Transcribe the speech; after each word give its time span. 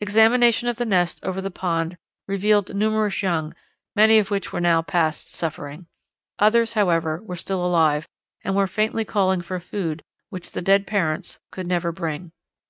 Examination 0.00 0.68
of 0.70 0.78
the 0.78 0.86
nests 0.86 1.20
over 1.22 1.42
the 1.42 1.50
pond 1.50 1.98
revealed 2.26 2.74
numerous 2.74 3.22
young, 3.22 3.52
many 3.94 4.18
of 4.18 4.30
which 4.30 4.50
were 4.50 4.58
now 4.58 4.80
past 4.80 5.34
suffering; 5.34 5.86
others, 6.38 6.72
however, 6.72 7.20
were 7.22 7.36
still 7.36 7.62
alive 7.62 8.08
and 8.42 8.56
were 8.56 8.66
faintly 8.66 9.04
calling 9.04 9.42
for 9.42 9.60
food 9.60 10.02
which 10.30 10.52
the 10.52 10.62
dead 10.62 10.86
parents 10.86 11.40
could 11.50 11.66
never 11.66 11.92
bring. 11.92 12.32